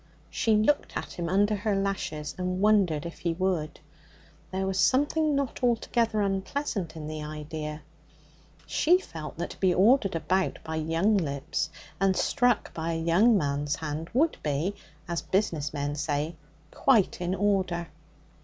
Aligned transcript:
She 0.31 0.55
looked 0.55 0.97
at 0.97 1.13
him 1.13 1.29
under 1.29 1.53
her 1.55 1.75
lashes, 1.75 2.33
and 2.39 2.59
wondered 2.59 3.05
if 3.05 3.19
he 3.19 3.33
would. 3.35 3.79
There 4.49 4.65
was 4.65 4.79
something 4.79 5.35
not 5.35 5.61
altogether 5.63 6.21
unpleasant 6.21 6.95
in 6.95 7.05
the 7.07 7.21
idea. 7.23 7.83
She 8.65 8.97
felt 8.99 9.37
that 9.37 9.51
to 9.51 9.59
be 9.59 9.75
ordered 9.75 10.15
about 10.15 10.57
by 10.63 10.77
young 10.77 11.17
lips 11.17 11.69
and 11.99 12.15
struck 12.15 12.73
by 12.73 12.93
a 12.93 12.99
young 12.99 13.37
man's 13.37 13.75
hand 13.75 14.09
would 14.11 14.37
be, 14.41 14.73
as 15.07 15.21
business 15.21 15.71
men 15.71 15.93
say, 15.93 16.33
'quite 16.71 17.21
in 17.21 17.35
order.' 17.35 17.87